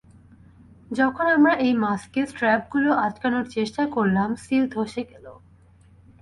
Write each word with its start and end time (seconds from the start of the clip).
যখন 0.91 1.25
আমরা 1.27 1.53
এই 1.65 1.73
মাস্কে 1.83 2.21
স্ট্র্যাপগুলো 2.25 2.89
আটকানোর 3.05 3.45
চেষ্টা 3.47 3.83
করলাম, 3.87 4.29
সিল 4.35 4.63
ধসে 4.69 5.01
গেল। 5.03 5.25